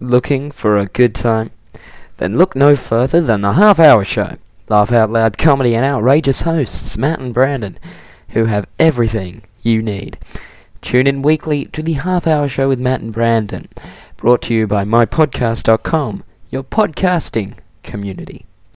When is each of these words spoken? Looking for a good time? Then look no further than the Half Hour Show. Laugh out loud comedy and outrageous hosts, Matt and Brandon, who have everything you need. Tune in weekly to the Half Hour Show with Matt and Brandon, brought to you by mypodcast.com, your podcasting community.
Looking 0.00 0.52
for 0.52 0.76
a 0.76 0.86
good 0.86 1.14
time? 1.14 1.50
Then 2.18 2.36
look 2.36 2.54
no 2.54 2.76
further 2.76 3.20
than 3.20 3.40
the 3.40 3.54
Half 3.54 3.80
Hour 3.80 4.04
Show. 4.04 4.36
Laugh 4.68 4.92
out 4.92 5.10
loud 5.10 5.38
comedy 5.38 5.74
and 5.74 5.84
outrageous 5.84 6.42
hosts, 6.42 6.96
Matt 6.96 7.18
and 7.18 7.34
Brandon, 7.34 7.78
who 8.30 8.44
have 8.44 8.66
everything 8.78 9.42
you 9.62 9.82
need. 9.82 10.18
Tune 10.80 11.06
in 11.06 11.22
weekly 11.22 11.64
to 11.66 11.82
the 11.82 11.94
Half 11.94 12.26
Hour 12.26 12.48
Show 12.48 12.68
with 12.68 12.78
Matt 12.78 13.00
and 13.00 13.12
Brandon, 13.12 13.68
brought 14.16 14.42
to 14.42 14.54
you 14.54 14.66
by 14.66 14.84
mypodcast.com, 14.84 16.24
your 16.50 16.62
podcasting 16.62 17.54
community. 17.82 18.47